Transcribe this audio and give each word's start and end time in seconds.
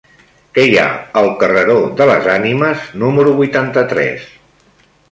Què 0.53 0.63
hi 0.69 0.79
ha 0.83 0.85
al 1.21 1.29
carreró 1.43 1.75
de 2.01 2.09
les 2.13 2.31
Ànimes 2.37 2.89
número 3.05 3.39
vuitanta-tres? 3.43 4.31